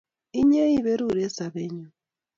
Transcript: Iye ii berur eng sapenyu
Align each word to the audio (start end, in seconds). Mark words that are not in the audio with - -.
Iye 0.39 0.63
ii 0.73 0.83
berur 0.85 1.15
eng 1.23 1.33
sapenyu 1.37 1.87